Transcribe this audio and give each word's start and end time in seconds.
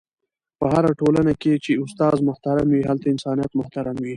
په 0.59 0.65
هره 0.73 0.91
ټولنه 0.99 1.31
کي 1.41 1.53
چي 1.63 1.71
استاد 1.83 2.17
محترم 2.27 2.67
وي، 2.71 2.81
هلته 2.89 3.05
انسانیت 3.13 3.51
محترم 3.59 3.95
وي.. 3.99 4.09